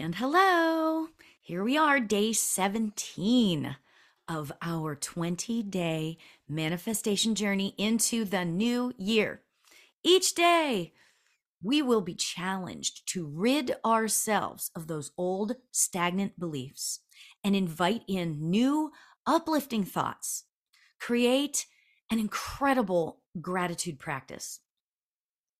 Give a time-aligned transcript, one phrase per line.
[0.00, 1.06] And hello,
[1.40, 3.76] here we are, day 17
[4.26, 6.18] of our 20 day
[6.48, 9.42] manifestation journey into the new year.
[10.02, 10.94] Each day,
[11.62, 16.98] we will be challenged to rid ourselves of those old stagnant beliefs
[17.44, 18.90] and invite in new
[19.28, 20.42] uplifting thoughts.
[20.98, 21.66] Create
[22.10, 24.58] an incredible gratitude practice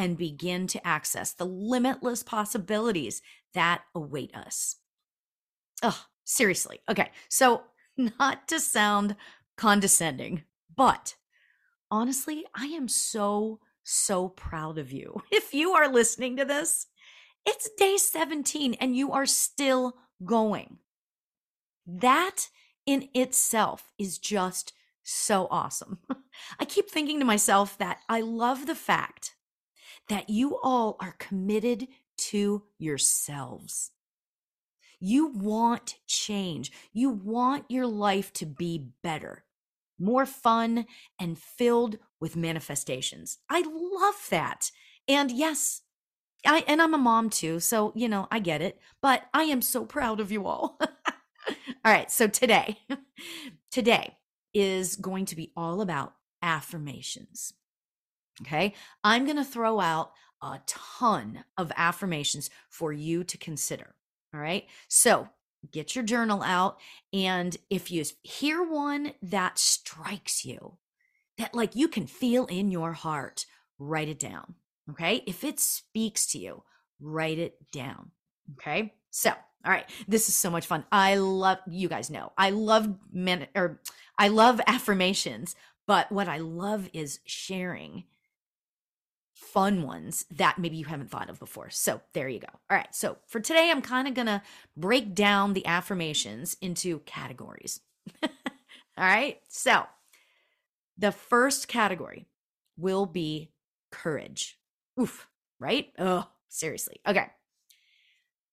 [0.00, 3.20] and begin to access the limitless possibilities
[3.52, 4.76] that await us.
[5.82, 6.80] Oh, seriously.
[6.88, 7.10] Okay.
[7.28, 7.64] So,
[7.98, 9.14] not to sound
[9.58, 11.16] condescending, but
[11.90, 15.22] honestly, I am so, so proud of you.
[15.30, 16.86] If you are listening to this,
[17.44, 20.78] it's day 17 and you are still going.
[21.86, 22.48] That
[22.86, 25.98] in itself is just so awesome.
[26.58, 29.34] I keep thinking to myself that I love the fact
[30.10, 31.86] that you all are committed
[32.18, 33.92] to yourselves.
[34.98, 36.72] You want change.
[36.92, 39.44] You want your life to be better,
[39.98, 40.86] more fun,
[41.18, 43.38] and filled with manifestations.
[43.48, 44.72] I love that.
[45.06, 45.82] And yes,
[46.44, 49.62] I and I'm a mom too, so you know, I get it, but I am
[49.62, 50.76] so proud of you all.
[51.48, 52.78] all right, so today,
[53.70, 54.16] today
[54.52, 57.54] is going to be all about affirmations.
[58.42, 58.74] Okay.
[59.04, 63.94] I'm going to throw out a ton of affirmations for you to consider.
[64.34, 64.66] All right.
[64.88, 65.28] So
[65.70, 66.78] get your journal out.
[67.12, 70.78] And if you hear one that strikes you,
[71.36, 73.46] that like you can feel in your heart,
[73.78, 74.54] write it down.
[74.90, 75.22] Okay.
[75.26, 76.62] If it speaks to you,
[77.00, 78.10] write it down.
[78.54, 78.94] Okay.
[79.10, 79.88] So, all right.
[80.08, 80.84] This is so much fun.
[80.90, 83.80] I love, you guys know, I love men or
[84.18, 85.54] I love affirmations,
[85.86, 88.04] but what I love is sharing
[89.40, 91.70] fun ones that maybe you haven't thought of before.
[91.70, 92.48] So there you go.
[92.70, 92.94] All right.
[92.94, 94.42] So for today, I'm kind of going to
[94.76, 97.80] break down the affirmations into categories.
[98.22, 98.28] All
[98.98, 99.40] right.
[99.48, 99.84] So
[100.98, 102.26] the first category
[102.76, 103.50] will be
[103.90, 104.58] courage.
[105.00, 105.26] Oof.
[105.58, 105.90] Right?
[105.98, 107.00] Oh, seriously.
[107.08, 107.26] Okay.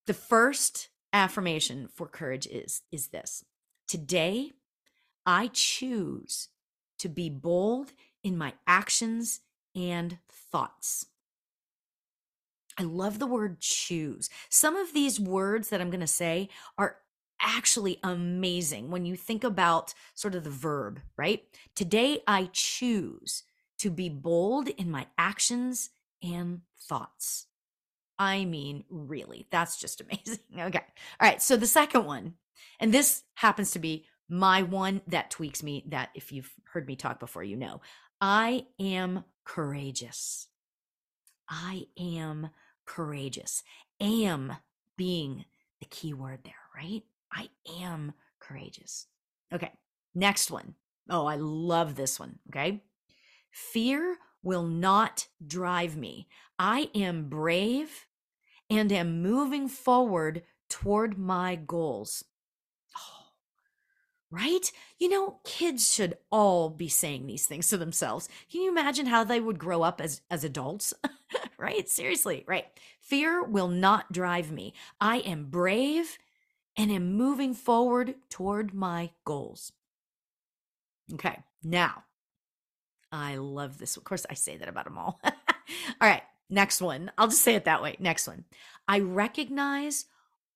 [0.05, 3.43] The first affirmation for courage is is this.
[3.87, 4.53] Today,
[5.25, 6.47] I choose
[6.99, 7.91] to be bold
[8.23, 9.41] in my actions
[9.77, 11.05] and thoughts.
[12.79, 14.29] I love the word choose.
[14.49, 16.97] Some of these words that I'm going to say are
[17.39, 21.43] actually amazing when you think about sort of the verb, right?
[21.75, 23.43] Today I choose
[23.79, 25.91] to be bold in my actions
[26.23, 27.45] and thoughts.
[28.19, 30.39] I mean, really, that's just amazing.
[30.59, 30.83] Okay.
[31.19, 31.41] All right.
[31.41, 32.33] So the second one,
[32.79, 36.95] and this happens to be my one that tweaks me, that if you've heard me
[36.95, 37.81] talk before, you know,
[38.19, 40.47] I am courageous.
[41.47, 42.49] I am
[42.85, 43.63] courageous.
[43.99, 44.53] Am
[44.97, 45.45] being
[45.79, 47.03] the key word there, right?
[47.31, 47.49] I
[47.81, 49.07] am courageous.
[49.53, 49.71] Okay,
[50.15, 50.75] next one.
[51.09, 52.39] Oh, I love this one.
[52.49, 52.81] Okay.
[53.51, 56.27] Fear will not drive me.
[56.57, 58.07] I am brave
[58.69, 62.23] and am moving forward toward my goals
[64.29, 64.71] right?
[64.99, 68.27] You know, kids should all be saying these things to themselves.
[68.51, 70.93] Can you imagine how they would grow up as as adults?
[71.57, 71.87] right?
[71.89, 72.65] Seriously, right?
[73.01, 74.73] Fear will not drive me.
[74.99, 76.17] I am brave
[76.77, 79.71] and am moving forward toward my goals.
[81.13, 81.39] Okay.
[81.63, 82.03] Now,
[83.11, 83.97] I love this.
[83.97, 85.19] Of course, I say that about them all.
[85.23, 85.33] all
[86.01, 86.21] right.
[86.49, 87.11] Next one.
[87.17, 87.95] I'll just say it that way.
[87.99, 88.45] Next one.
[88.87, 90.05] I recognize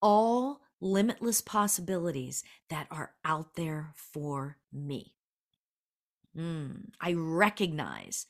[0.02, 5.14] all limitless possibilities that are out there for me.
[6.36, 8.26] Mm, I recognize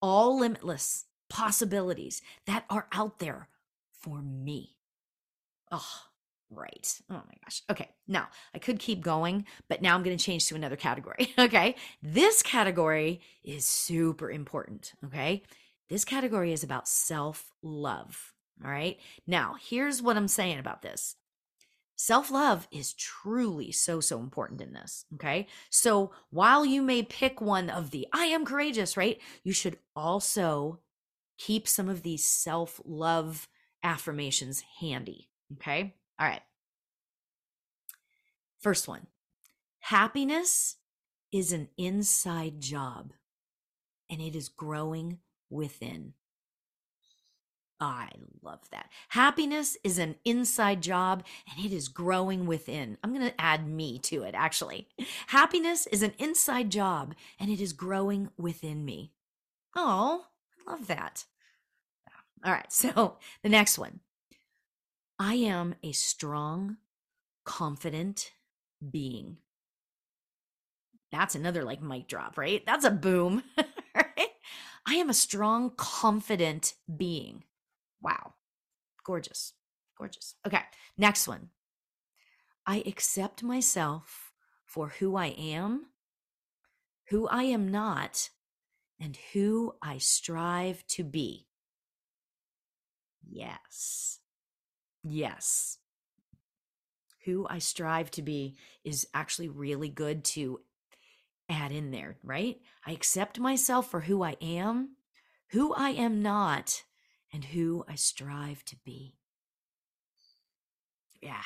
[0.00, 3.48] all limitless possibilities that are out there
[3.92, 4.76] for me.
[5.70, 5.86] Oh,
[6.50, 7.00] right.
[7.10, 7.62] Oh my gosh.
[7.70, 7.90] Okay.
[8.08, 11.32] Now I could keep going, but now I'm going to change to another category.
[11.38, 11.76] okay.
[12.02, 14.94] This category is super important.
[15.04, 15.42] Okay.
[15.88, 18.32] This category is about self love.
[18.64, 18.98] All right.
[19.26, 21.16] Now, here's what I'm saying about this
[22.02, 25.04] Self love is truly so, so important in this.
[25.16, 25.46] Okay.
[25.68, 29.20] So while you may pick one of the I am courageous, right?
[29.44, 30.80] You should also
[31.36, 33.48] keep some of these self love
[33.82, 35.28] affirmations handy.
[35.58, 35.94] Okay.
[36.18, 36.40] All right.
[38.60, 39.06] First one
[39.80, 40.76] happiness
[41.30, 43.12] is an inside job
[44.08, 45.18] and it is growing
[45.50, 46.14] within.
[47.80, 48.10] I
[48.42, 48.90] love that.
[49.08, 52.98] Happiness is an inside job and it is growing within.
[53.02, 54.88] I'm going to add me to it, actually.
[55.28, 59.12] Happiness is an inside job and it is growing within me.
[59.74, 60.26] Oh,
[60.66, 61.24] I love that.
[62.44, 62.72] All right.
[62.72, 64.00] So the next one
[65.18, 66.78] I am a strong,
[67.44, 68.32] confident
[68.90, 69.38] being.
[71.12, 72.64] That's another like mic drop, right?
[72.64, 73.42] That's a boom,
[73.94, 74.28] right?
[74.86, 77.44] I am a strong, confident being.
[78.02, 78.34] Wow.
[79.04, 79.54] Gorgeous.
[79.96, 80.34] Gorgeous.
[80.46, 80.62] Okay.
[80.96, 81.50] Next one.
[82.66, 84.32] I accept myself
[84.64, 85.86] for who I am,
[87.08, 88.30] who I am not,
[89.00, 91.46] and who I strive to be.
[93.28, 94.20] Yes.
[95.02, 95.78] Yes.
[97.24, 100.60] Who I strive to be is actually really good to
[101.48, 102.58] add in there, right?
[102.86, 104.96] I accept myself for who I am,
[105.50, 106.84] who I am not,
[107.32, 109.14] and who I strive to be.
[111.22, 111.42] Yeah,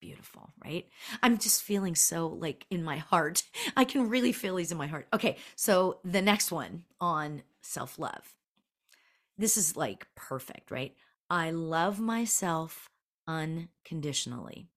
[0.00, 0.86] beautiful, right?
[1.22, 3.42] I'm just feeling so like in my heart.
[3.76, 5.06] I can really feel these in my heart.
[5.12, 8.34] Okay, so the next one on self love.
[9.36, 10.94] This is like perfect, right?
[11.30, 12.88] I love myself
[13.26, 14.68] unconditionally,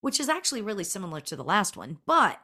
[0.00, 1.98] which is actually really similar to the last one.
[2.06, 2.38] But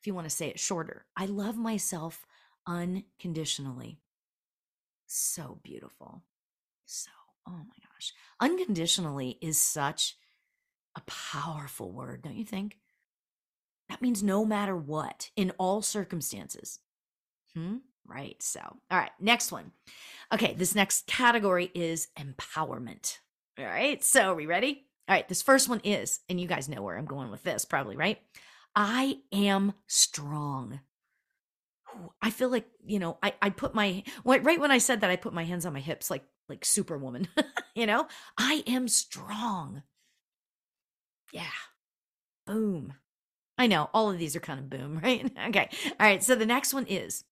[0.00, 2.26] if you want to say it shorter, I love myself
[2.66, 3.98] unconditionally.
[5.06, 6.22] So beautiful.
[6.92, 7.10] So,
[7.48, 8.12] oh my gosh.
[8.38, 10.16] Unconditionally is such
[10.94, 12.78] a powerful word, don't you think?
[13.88, 16.80] That means no matter what, in all circumstances.
[17.54, 17.76] Hmm?
[18.06, 18.42] Right.
[18.42, 19.72] So, all right, next one.
[20.34, 23.18] Okay, this next category is empowerment.
[23.58, 24.86] All right, so are we ready?
[25.08, 27.64] All right, this first one is, and you guys know where I'm going with this,
[27.64, 28.18] probably, right?
[28.76, 30.80] I am strong.
[32.20, 35.16] I feel like, you know, I, I put my right when I said that, I
[35.16, 37.28] put my hands on my hips like like superwoman,
[37.74, 38.06] you know?
[38.36, 39.82] I am strong.
[41.32, 41.44] Yeah.
[42.46, 42.94] Boom.
[43.58, 45.30] I know all of these are kind of boom, right?
[45.48, 45.68] okay.
[46.00, 46.22] All right.
[46.22, 47.24] So the next one is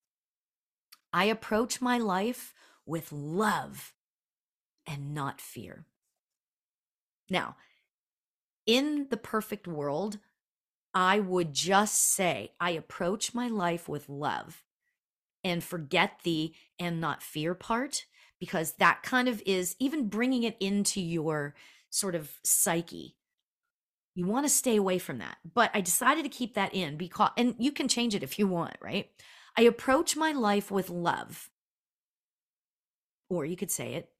[1.13, 2.55] I approach my life
[2.87, 3.93] with love
[4.87, 5.87] and not fear.
[7.29, 7.57] Now,
[8.67, 10.19] in the perfect world,
[10.93, 14.65] I would just say, I approach my life with love
[15.45, 18.07] and forget the and not fear part,
[18.41, 21.55] because that kind of is even bringing it into your
[21.91, 23.17] sort of psyche.
[24.15, 25.37] You want to stay away from that.
[25.55, 28.49] But I decided to keep that in because, and you can change it if you
[28.49, 29.09] want, right?
[29.57, 31.51] I approach my life with love.
[33.29, 34.11] Or you could say it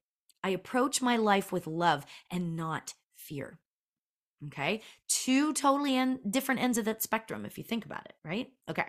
[0.43, 3.59] I approach my life with love and not fear.
[4.47, 4.81] Okay.
[5.07, 8.51] Two totally en- different ends of that spectrum, if you think about it, right?
[8.69, 8.85] Okay.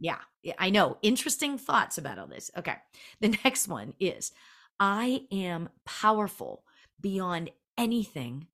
[0.00, 0.18] Yeah,
[0.58, 0.96] I know.
[1.02, 2.50] Interesting thoughts about all this.
[2.56, 2.76] Okay.
[3.20, 4.32] The next one is
[4.80, 6.64] I am powerful
[7.00, 8.46] beyond anything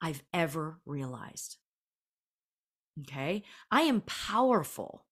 [0.00, 1.58] I've ever realized.
[3.00, 3.44] Okay.
[3.70, 5.04] I am powerful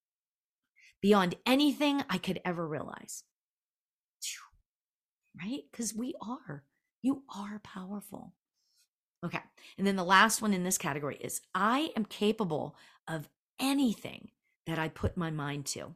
[1.02, 3.24] beyond anything I could ever realize.
[5.38, 5.64] Right?
[5.70, 6.64] Because we are.
[7.02, 8.32] You are powerful.
[9.24, 9.40] Okay.
[9.76, 12.76] And then the last one in this category is I am capable
[13.06, 13.28] of
[13.60, 14.30] anything
[14.66, 15.94] that I put my mind to.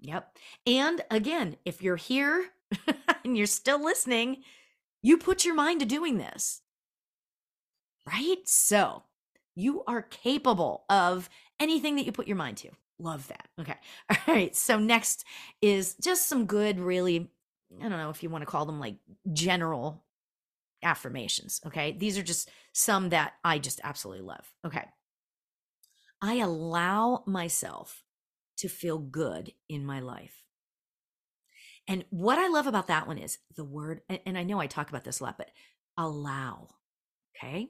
[0.00, 0.36] Yep.
[0.66, 2.50] And again, if you're here
[3.24, 4.42] and you're still listening,
[5.02, 6.62] you put your mind to doing this.
[8.06, 8.36] Right?
[8.44, 9.02] So
[9.54, 12.70] you are capable of anything that you put your mind to.
[12.98, 13.48] Love that.
[13.60, 13.76] Okay.
[14.10, 14.54] All right.
[14.54, 15.24] So next
[15.60, 17.30] is just some good, really,
[17.78, 18.96] I don't know if you want to call them like
[19.32, 20.04] general
[20.82, 21.60] affirmations.
[21.66, 21.92] Okay.
[21.92, 24.52] These are just some that I just absolutely love.
[24.64, 24.84] Okay.
[26.20, 28.02] I allow myself
[28.58, 30.42] to feel good in my life.
[31.88, 34.88] And what I love about that one is the word, and I know I talk
[34.88, 35.50] about this a lot, but
[35.96, 36.68] allow.
[37.36, 37.68] Okay.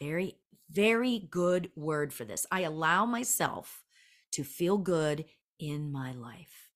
[0.00, 0.36] Very,
[0.70, 2.46] very good word for this.
[2.50, 3.82] I allow myself
[4.32, 5.26] to feel good
[5.58, 6.70] in my life.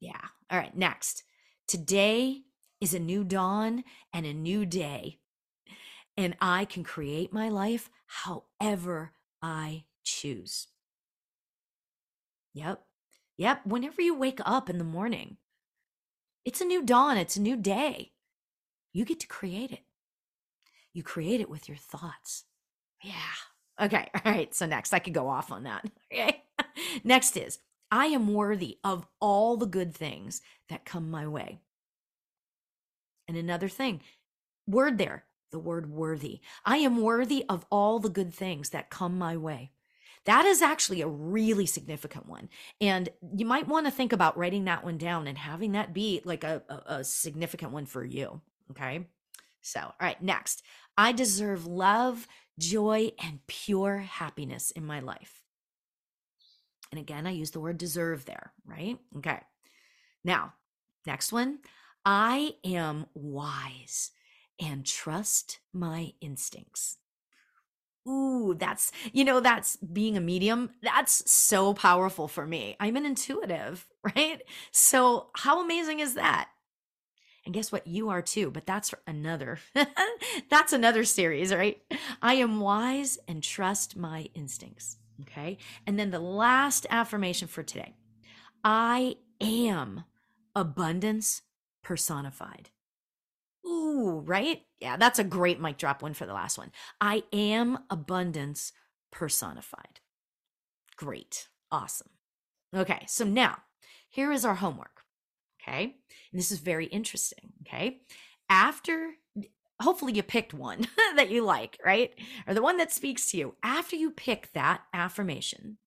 [0.00, 0.20] Yeah.
[0.50, 0.76] All right.
[0.76, 1.24] Next.
[1.66, 2.42] Today
[2.80, 5.18] is a new dawn and a new day.
[6.16, 10.68] And I can create my life however I choose.
[12.54, 12.82] Yep.
[13.36, 13.66] Yep.
[13.66, 15.38] Whenever you wake up in the morning,
[16.44, 18.12] it's a new dawn, it's a new day.
[18.92, 19.80] You get to create it.
[20.92, 22.44] You create it with your thoughts.
[23.02, 23.12] Yeah.
[23.80, 24.08] Okay.
[24.24, 24.54] All right.
[24.54, 25.84] So next, I could go off on that.
[26.12, 26.44] Okay.
[27.02, 27.58] next is
[27.90, 31.58] I am worthy of all the good things that come my way.
[33.26, 34.00] And another thing,
[34.68, 36.40] word there, the word worthy.
[36.64, 39.70] I am worthy of all the good things that come my way.
[40.24, 42.48] That is actually a really significant one.
[42.80, 46.22] And you might want to think about writing that one down and having that be
[46.24, 48.40] like a, a, a significant one for you.
[48.72, 49.06] Okay.
[49.62, 50.64] So, all right, next.
[50.98, 52.26] I deserve love,
[52.58, 55.40] joy, and pure happiness in my life.
[56.90, 58.98] And again, I use the word deserve there, right?
[59.18, 59.38] Okay.
[60.24, 60.54] Now,
[61.06, 61.60] next one.
[62.04, 64.10] I am wise
[64.60, 66.98] and trust my instincts.
[68.06, 70.70] Ooh, that's, you know, that's being a medium.
[70.82, 72.76] That's so powerful for me.
[72.78, 74.42] I'm an intuitive, right?
[74.72, 76.50] So, how amazing is that?
[77.46, 77.86] And guess what?
[77.86, 79.58] You are too, but that's another,
[80.50, 81.80] that's another series, right?
[82.22, 84.96] I am wise and trust my instincts.
[85.22, 85.58] Okay.
[85.86, 87.94] And then the last affirmation for today
[88.64, 90.04] I am
[90.54, 91.42] abundance
[91.82, 92.70] personified.
[93.66, 94.62] Ooh, right?
[94.78, 96.70] Yeah, that's a great mic drop one for the last one.
[97.00, 98.72] I am abundance
[99.10, 100.00] personified.
[100.96, 101.48] Great.
[101.70, 102.10] Awesome.
[102.74, 103.58] Okay, so now
[104.08, 105.02] here is our homework.
[105.62, 105.96] Okay,
[106.32, 107.52] and this is very interesting.
[107.62, 108.02] Okay,
[108.50, 109.14] after
[109.80, 112.12] hopefully you picked one that you like, right?
[112.46, 113.54] Or the one that speaks to you.
[113.62, 115.78] After you pick that affirmation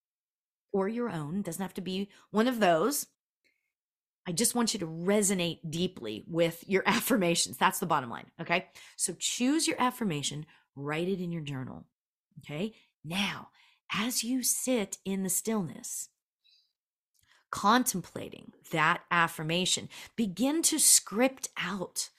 [0.74, 3.08] or your own, doesn't have to be one of those.
[4.28, 7.58] I just want you to resonate deeply with your affirmations.
[7.58, 8.26] That's the bottom line.
[8.42, 8.68] Okay.
[8.98, 11.86] So choose your affirmation, write it in your journal.
[12.40, 12.74] Okay.
[13.06, 13.50] Now,
[13.92, 16.10] as you sit in the stillness,
[17.52, 22.10] contemplating that affirmation, begin to script out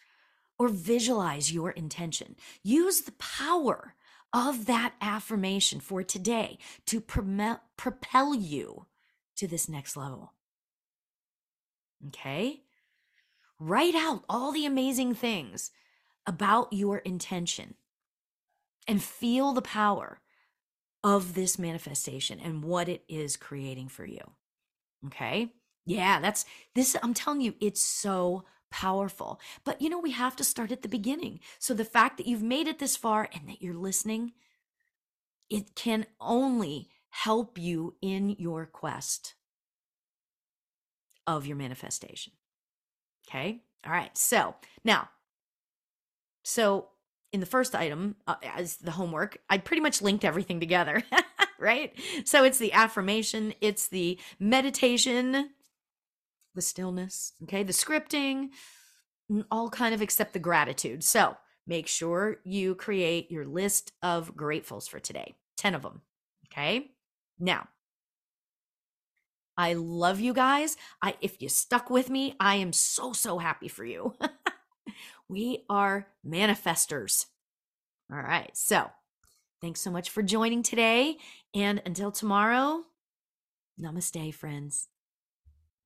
[0.59, 2.37] or visualize your intention.
[2.63, 3.95] Use the power
[4.33, 8.87] of that affirmation for today to propel you
[9.37, 10.33] to this next level.
[12.07, 12.63] Okay?
[13.59, 15.71] Write out all the amazing things
[16.27, 17.75] about your intention
[18.87, 20.21] and feel the power
[21.03, 24.21] of this manifestation and what it is creating for you.
[25.07, 25.53] Okay?
[25.87, 26.97] Yeah, that's this.
[27.03, 29.41] I'm telling you, it's so powerful.
[29.65, 31.41] But you know, we have to start at the beginning.
[31.59, 34.33] So the fact that you've made it this far and that you're listening,
[35.49, 39.35] it can only help you in your quest
[41.29, 42.33] of your manifestation.
[43.29, 43.61] Okay.
[43.87, 44.17] All right.
[44.17, 45.11] So now,
[46.43, 46.89] so
[47.33, 51.03] in the first item, uh, as the homework, I pretty much linked everything together,
[51.61, 51.93] right?
[52.25, 55.51] So it's the affirmation, it's the meditation,
[56.55, 58.49] the stillness, okay, the scripting,
[59.51, 61.05] all kind of except the gratitude.
[61.05, 66.01] So make sure you create your list of gratefuls for today 10 of them,
[66.47, 66.93] okay?
[67.39, 67.69] Now,
[69.59, 70.77] I love you guys.
[71.03, 74.15] I if you stuck with me, I am so so happy for you.
[75.29, 77.27] we are manifestors.
[78.11, 78.57] All right.
[78.57, 78.89] So,
[79.61, 81.19] thanks so much for joining today
[81.55, 82.85] and until tomorrow,
[83.79, 84.89] namaste friends.